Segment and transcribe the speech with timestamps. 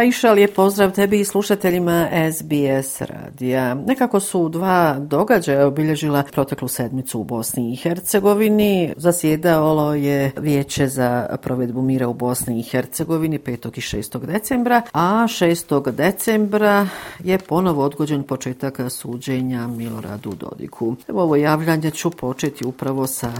[0.00, 3.74] Pa Aisha, lijep pozdrav tebi i slušateljima SBS radija.
[3.74, 8.92] Nekako su dva događaja obilježila proteklu sedmicu u Bosni i Hercegovini.
[8.96, 13.68] Zasjedalo je vijeće za provedbu mira u Bosni i Hercegovini 5.
[13.68, 14.26] i 6.
[14.26, 15.90] decembra, a 6.
[15.90, 16.88] decembra
[17.18, 20.96] je ponovo odgođen početak suđenja Miloradu Dodiku.
[21.08, 23.32] Evo ovo javljanje ću početi upravo sa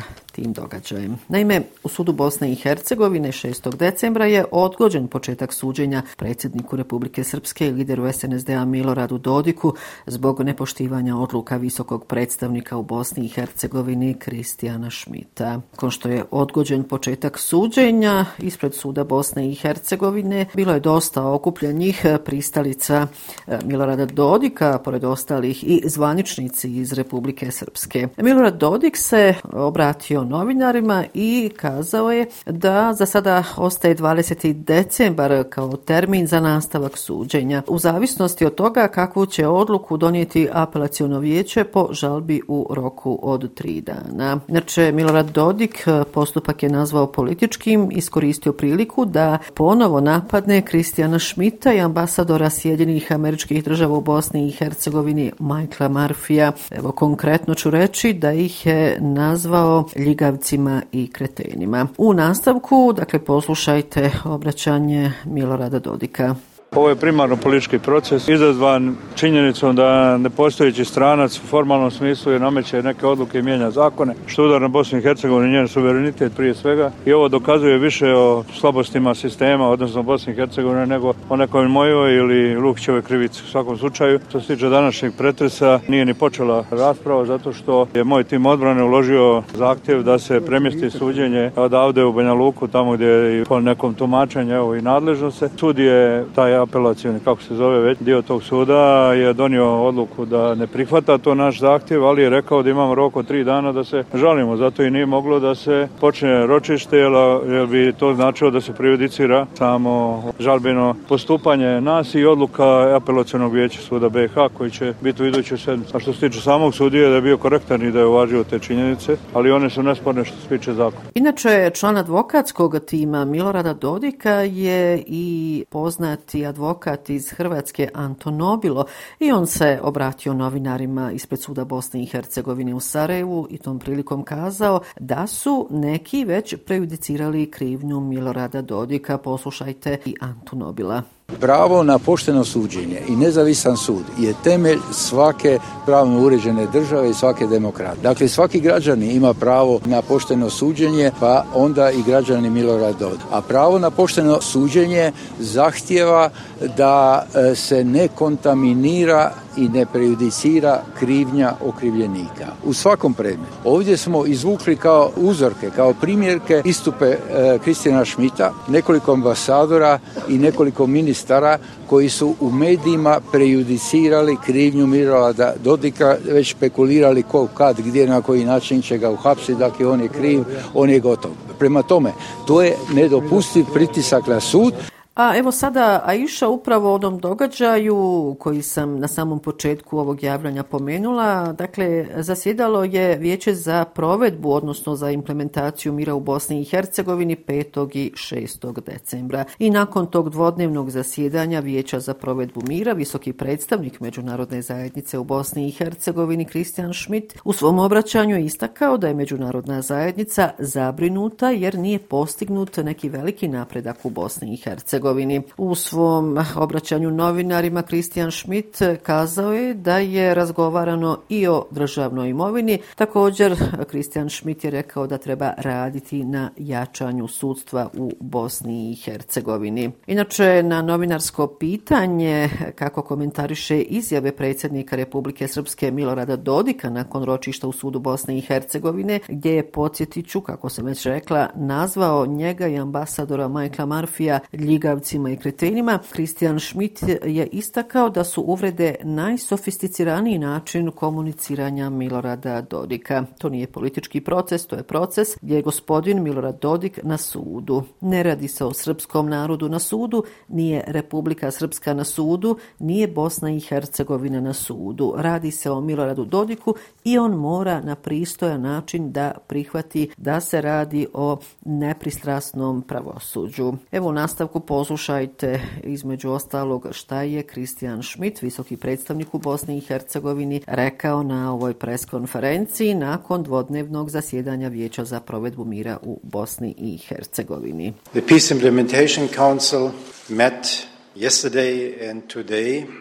[0.42, 1.18] tim događajem.
[1.28, 3.76] Naime, u sudu Bosne i Hercegovine 6.
[3.76, 9.74] decembra je odgođen početak suđenja predsjedniku Republike Srpske i lideru SNSD-a Miloradu Dodiku
[10.06, 15.60] zbog nepoštivanja odluka visokog predstavnika u Bosni i Hercegovini Kristijana Šmita.
[15.76, 22.06] Kon što je odgođen početak suđenja ispred suda Bosne i Hercegovine, bilo je dosta okupljenih
[22.24, 23.06] pristalica
[23.46, 28.08] e, Milorada Dodika, pored ostalih i zvaničnici iz Republike Srpske.
[28.16, 34.52] Milorad Dodik se obratio novinarima i kazao je da za sada ostaje 20.
[34.52, 37.62] decembar kao termin za nastavak suđenja.
[37.68, 43.54] U zavisnosti od toga kakvu će odluku donijeti apelacijono vijeće po žalbi u roku od
[43.54, 44.40] tri dana.
[44.48, 51.80] Znači, Milorad Dodik postupak je nazvao političkim, iskoristio priliku da ponovo napadne Kristijana Šmita i
[51.80, 56.52] ambasadora Sjedinih američkih država u Bosni i Hercegovini Michaela Marfija.
[56.70, 61.86] Evo konkretno ću reći da ih je nazvao ljigavcima i kretenima.
[61.98, 66.34] U nastavku, dakle, poslušajte obraćanje Milorada Dodika.
[66.76, 72.82] Ovo je primarno politički proces izazvan činjenicom da nepostojeći stranac u formalnom smislu je nameće
[72.82, 76.54] neke odluke i mijenja zakone, što udar na Bosnu i Hercegovini i njen suverenitet prije
[76.54, 76.90] svega.
[77.06, 82.16] I ovo dokazuje više o slabostima sistema, odnosno Bosni i Hercegovine, nego o nekoj mojoj
[82.16, 83.42] ili Lukićevoj krivici.
[83.44, 88.04] U svakom slučaju, što se tiče današnjeg pretresa, nije ni počela rasprava, zato što je
[88.04, 93.06] moj tim odbrane uložio zahtjev da se premjesti suđenje odavde u Banja Luku, tamo gdje
[93.06, 95.48] je po nekom tumačenju evo, i nadležno se.
[95.56, 100.54] Sud je taj apelacijani, kako se zove već, dio tog suda je donio odluku da
[100.54, 103.84] ne prihvata to naš zahtjev, ali je rekao da imamo rok od tri dana da
[103.84, 104.56] se žalimo.
[104.56, 109.46] Zato i nije moglo da se počne ročište, jer bi to značilo da se prejudicira
[109.54, 115.58] samo žalbeno postupanje nas i odluka apelacijanog vijeća suda BiH koji će biti u idućoj
[115.58, 115.96] sedmici.
[115.96, 118.58] A što se tiče samog sudije da je bio korektan i da je uvažio te
[118.58, 121.10] činjenice, ali one su nesporne što se tiče zakona.
[121.14, 128.84] Inače, član advokatskog tima Milorada Dodika je i poznati advokat iz Hrvatske Anton Nobilo
[129.18, 134.24] i on se obratio novinarima ispred suda Bosne i Hercegovine u Sarajevu i tom prilikom
[134.24, 139.18] kazao da su neki već prejudicirali krivnju Milorada Dodika.
[139.18, 141.02] Poslušajte i Anton Nobila.
[141.40, 147.46] Pravo na pošteno suđenje i nezavisan sud je temelj svake pravno uređene države i svake
[147.46, 148.00] demokrate.
[148.02, 153.18] Dakle, svaki građani ima pravo na pošteno suđenje, pa onda i građani Milorad Dodd.
[153.30, 156.30] A pravo na pošteno suđenje zahtjeva
[156.76, 162.46] da e, se ne kontaminira i ne prejudicira krivnja okrivljenika.
[162.64, 163.52] U svakom predmetu.
[163.64, 170.86] Ovdje smo izvukli kao uzorke, kao primjerke istupe e, Kristijana Šmita, nekoliko ambasadora i nekoliko
[170.86, 178.22] ministara koji su u medijima prejudicirali krivnju Mirolada Dodika, već spekulirali ko, kad, gdje, na
[178.22, 180.44] koji način će ga uhapsiti, dakle on je kriv,
[180.74, 181.30] on je gotov.
[181.58, 182.12] Prema tome,
[182.46, 184.74] to je nedopustiv pritisak na sud.
[185.20, 190.62] A evo sada Aisha upravo o onom događaju koji sam na samom početku ovog javljanja
[190.62, 191.52] pomenula.
[191.52, 197.96] Dakle, zasjedalo je vijeće za provedbu, odnosno za implementaciju mira u Bosni i Hercegovini 5.
[197.96, 198.80] i 6.
[198.80, 199.44] decembra.
[199.58, 205.68] I nakon tog dvodnevnog zasjedanja vijeća za provedbu mira, visoki predstavnik Međunarodne zajednice u Bosni
[205.68, 211.78] i Hercegovini Kristijan Schmidt u svom obraćanju je istakao da je Međunarodna zajednica zabrinuta jer
[211.78, 215.09] nije postignut neki veliki napredak u Bosni i Hercegovini.
[215.10, 215.42] Hercegovini.
[215.56, 222.78] U svom obraćanju novinarima Kristijan Schmidt kazao je da je razgovarano i o državnoj imovini.
[222.94, 223.56] Također,
[223.90, 229.90] Kristijan Schmidt je rekao da treba raditi na jačanju sudstva u Bosni i Hercegovini.
[230.06, 237.72] Inače, na novinarsko pitanje kako komentariše izjave predsjednika Republike Srpske Milorada Dodika nakon ročišta u
[237.72, 243.48] sudu Bosne i Hercegovine, gdje je podsjetiću, kako sam već rekla, nazvao njega i ambasadora
[243.48, 250.90] Majkla Marfija Ljiga begavcima i kretenima, Kristijan Schmidt je istakao da su uvrede najsofisticiraniji način
[250.90, 253.24] komuniciranja Milorada Dodika.
[253.38, 257.82] To nije politički proces, to je proces gdje je gospodin Milorad Dodik na sudu.
[258.00, 263.50] Ne radi se o srpskom narodu na sudu, nije Republika Srpska na sudu, nije Bosna
[263.50, 265.14] i Hercegovina na sudu.
[265.16, 270.60] Radi se o Miloradu Dodiku i on mora na pristojan način da prihvati da se
[270.60, 273.72] radi o nepristrasnom pravosuđu.
[273.92, 279.80] Evo u nastavku poslušajte između ostalog šta je Kristijan Schmidt, visoki predstavnik u Bosni i
[279.80, 286.98] Hercegovini, rekao na ovoj preskonferenciji nakon dvodnevnog zasjedanja Vijeća za provedbu mira u Bosni i
[286.98, 287.92] Hercegovini.
[288.10, 289.90] The Peace Implementation Council
[290.28, 290.89] met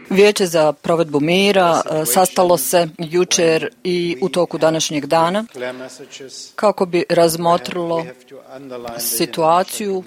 [0.09, 5.45] Vijeće za provedbu mira e, sastalo se jučer i u toku današnjeg dana
[6.55, 8.05] kako bi razmotrilo
[8.99, 10.03] situaciju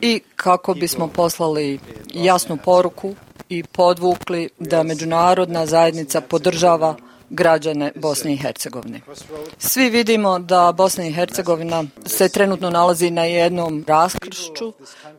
[0.00, 1.78] i kako bismo poslali
[2.14, 3.14] jasnu poruku
[3.48, 6.96] i podvukli da međunarodna zajednica podržava
[7.30, 9.00] građane Bosne i Hercegovine.
[9.58, 14.72] Svi vidimo da Bosna i Hercegovina se trenutno nalazi na jednom raskršću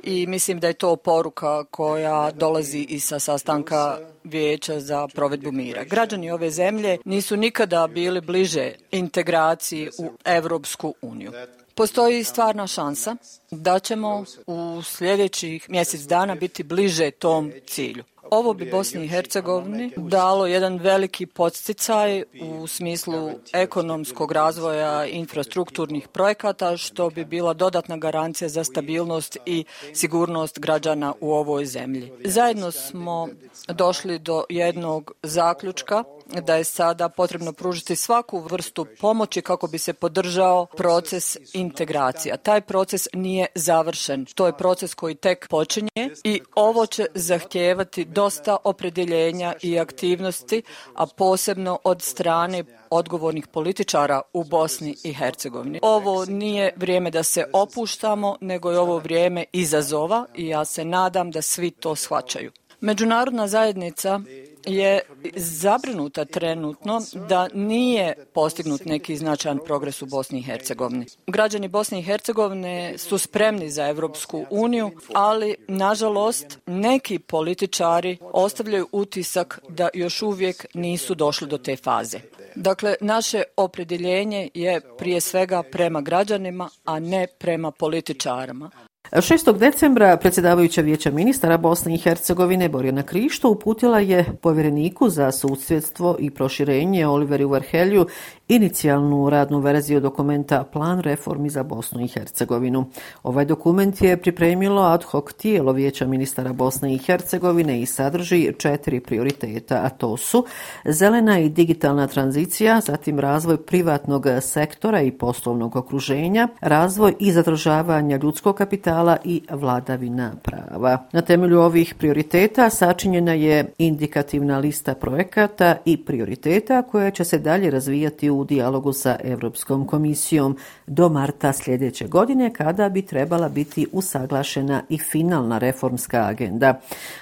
[0.04, 5.84] i mislim da je to poruka koja dolazi i sa sastanka Vijeća za provedbu mira.
[5.84, 11.32] Građani ove zemlje nisu nikada bili bliže integraciji u Evropsku uniju.
[11.76, 13.16] Postoji stvarna šansa
[13.52, 18.04] da ćemo u sljedećih mjesec dana biti bliže tom cilju.
[18.32, 26.78] Ovo bi Bosni i Hercegovini dalo jedan veliki podsticaj u smislu ekonomskog razvoja infrastrukturnih projekata,
[26.78, 32.12] što bi bila dodatna garancija za stabilnost i sigurnost građana u ovoj zemlji.
[32.26, 33.28] Zajedno smo
[33.68, 36.04] došli do jednog zaključka
[36.42, 42.38] da je sada potrebno pružiti svaku vrstu pomoći kako bi se podržao proces integracija.
[42.38, 44.26] Taj proces nije završen.
[44.26, 45.90] To je proces koji tek počinje
[46.24, 50.62] i ovo će zahtijevati dosta opredeljenja i aktivnosti,
[50.94, 55.80] a posebno od strane odgovornih političara u Bosni i Hercegovini.
[55.82, 61.32] Ovo nije vrijeme da se opuštamo, nego je ovo vrijeme izazova i ja se nadam
[61.32, 62.52] da svi to shvaćaju.
[62.80, 64.20] Međunarodna zajednica
[64.66, 65.00] je
[65.36, 71.06] zabrinuta trenutno da nije postignut neki značajan progres u Bosni i Hercegovini.
[71.28, 79.60] Građani Bosne i Hercegovine su spremni za Evropsku uniju, ali nažalost neki političari ostavljaju utisak
[79.70, 82.20] da još uvijek nisu došli do te faze.
[82.56, 88.72] Dakle, naše opredjeljenje je prije svega prema građanima, a ne prema političarima.
[89.12, 89.58] 6.
[89.58, 96.30] decembra predsjedavajuća vijeća ministara Bosne i Hercegovine Borjana Krišto uputila je povjereniku za sudsvjetstvo i
[96.30, 98.08] proširenje Oliveri Varhelju
[98.48, 102.86] inicijalnu radnu verziju dokumenta Plan reformi za Bosnu i Hercegovinu.
[103.24, 109.00] Ovaj dokument je pripremilo ad hoc tijelo vijeća ministara Bosne i Hercegovine i sadrži četiri
[109.00, 110.46] prioriteta, a to su
[110.86, 118.56] zelena i digitalna tranzicija, zatim razvoj privatnog sektora i poslovnog okruženja, razvoj i zadržavanja ljudskog
[118.56, 120.98] kapitala i vladavina prava.
[121.12, 127.70] Na temelju ovih prioriteta sačinjena je indikativna lista projekata i prioriteta koja će se dalje
[127.72, 130.58] razvijati u dijalogu sa Europskom komisijom
[130.88, 136.80] do marta sljedeće godine kada bi trebala biti usaglašena i finalna reformska agenda.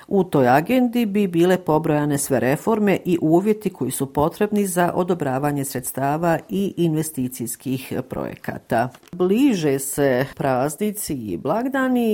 [0.08, 5.66] U toj agendi bi bile pobrojane sve reforme i uvjeti koji su potrebni za odobravanje
[5.66, 8.90] sredstava i investicijskih projekata.
[9.12, 11.63] Bliže se praznici i blagdani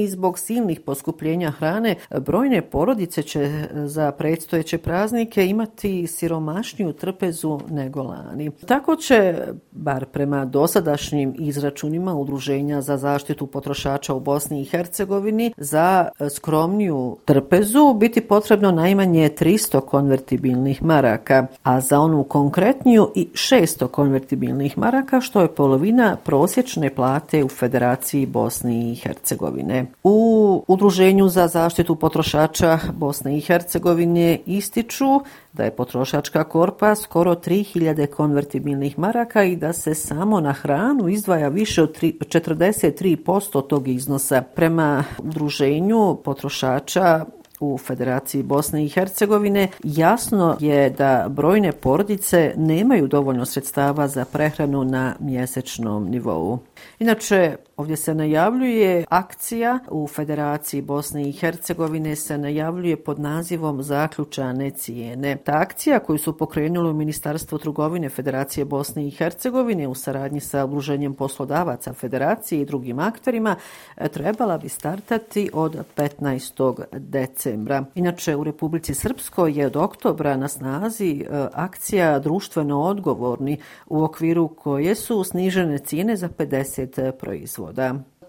[0.04, 7.60] i zbog silnih poskupljenja hrane brojne porodice će e, za predstojeće praznike imati siromašniju trpezu
[7.70, 8.52] nego lani.
[8.66, 9.38] Tako će,
[9.72, 17.18] bar prema dosadašnjim izračunima Udruženja za zaštitu potrošača u Bosni i Hercegovini, za e, skromniju
[17.26, 25.22] trpezu biti potrebno najmanje 300 konvertibilnih maraka, a za onu konkretniju i 600 konvertibilnih maraka,
[25.22, 28.96] što je polovina prosječne plate u Federaciji Bosne i
[29.40, 29.86] Hercegovine.
[30.04, 35.22] U Udruženju za zaštitu potrošača Bosne i Hercegovine ističu
[35.54, 41.48] da je potrošačka korpa skoro 3000 konvertibilnih maraka i da se samo na hranu izdvaja
[41.48, 44.42] više od 43% tog iznosa.
[44.56, 47.26] Prema udruženju potrošača
[47.60, 54.84] u Federaciji Bosne i Hercegovine jasno je da brojne porodice nemaju dovoljno sredstava za prehranu
[54.84, 56.60] na mjesečnom nivou.
[57.00, 64.72] Inače, Ovdje se najavljuje akcija u Federaciji Bosne i Hercegovine se najavljuje pod nazivom Zaključane
[64.72, 65.38] cijene.
[65.38, 71.14] Ta akcija koju su pokrenulo Ministarstvo trgovine Federacije Bosne i Hercegovine u saradnji sa Udruženjem
[71.14, 73.56] poslodavaca Federacije i drugim akterima
[73.98, 76.84] e, trebala bi startati od 15.
[76.94, 77.86] decembra.
[77.96, 83.58] Inače, u Republici Srpskoj je od oktobra na snazi e, akcija društveno odgovorni
[83.88, 87.69] u okviru koje su snižene cijene za 50 proizvoda.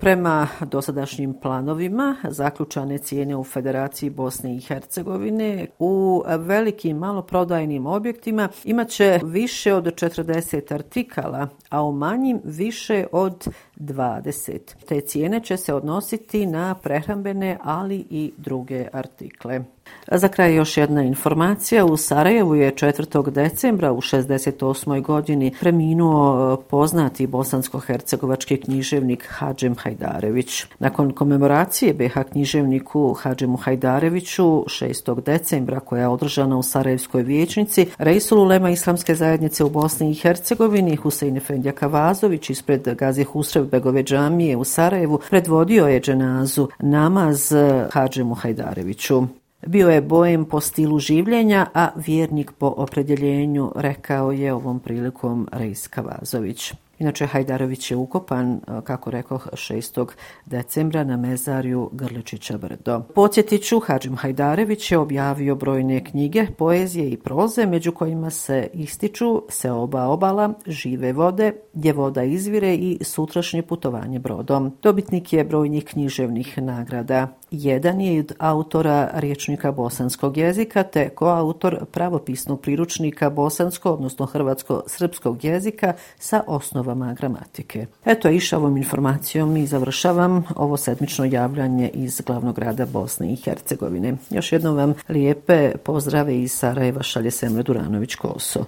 [0.00, 9.20] Prema dosadašnjim planovima, zaključane cijene u Federaciji Bosne i Hercegovine u velikim maloprodajnim objektima imaće
[9.24, 14.58] više od 40 artikala, a u manjim više od 20.
[14.88, 19.64] Te cijene će se odnositi na prehrambene, ali i druge artikle.
[20.12, 21.84] Za kraj još jedna informacija.
[21.84, 23.30] U Sarajevu je 4.
[23.30, 25.02] decembra u 68.
[25.02, 30.64] godini preminuo e, poznati bosansko-hercegovački književnik Hadžem Hajdarević.
[30.78, 35.22] Nakon komemoracije BH književniku Hadžemu Hajdareviću 6.
[35.22, 40.96] decembra koja je održana u Sarajevskoj vijećnici, Rejsul Ulema Islamske zajednice u Bosni i Hercegovini
[40.96, 47.52] Husein Efendija Kavazović ispred Gazi Husrev Begove džamije u Sarajevu predvodio je dženazu namaz
[47.90, 49.39] Hadžemu Hajdareviću.
[49.66, 56.02] Bio je bojem po stilu življenja, a vjernik po opredjeljenju, rekao je ovom prilikom Rejska
[56.02, 56.72] Vazović.
[57.00, 60.06] Inače, Hajdarović je ukopan, e, kako rekao, 6.
[60.46, 63.00] decembra na mezarju Grličića Brdo.
[63.14, 69.70] Podsjetiću, Hadžim Hajdarević je objavio brojne knjige, poezije i proze, među kojima se ističu se
[69.70, 74.76] oba obala, žive vode, gdje voda izvire i sutrašnje putovanje brodom.
[74.82, 77.28] Dobitnik je brojnih književnih nagrada.
[77.50, 85.94] Jedan je od autora riječnika bosanskog jezika te koautor pravopisnog priručnika bosansko, odnosno hrvatsko-srpskog jezika
[86.18, 86.42] sa
[86.90, 87.86] osnovama gramatike.
[88.04, 94.16] Eto, iša ovom informacijom i završavam ovo sedmično javljanje iz glavnog grada Bosne i Hercegovine.
[94.30, 98.64] Još jednom vam lijepe pozdrave iz Sarajeva šalje Semre Duranović-Koso.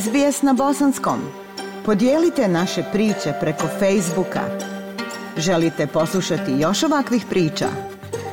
[0.00, 1.20] SBS na bosanskom.
[1.84, 4.40] Podijelite naše priče preko Facebooka.
[5.36, 7.66] Želite poslušati još ovakvih priča?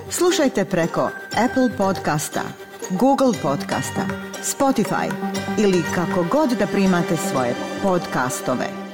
[0.09, 1.09] Slušajte preko
[1.45, 2.41] Apple podcasta,
[2.89, 4.05] Google podcasta,
[4.43, 5.11] Spotify
[5.59, 8.86] ili kako god da primate svoje podcastove.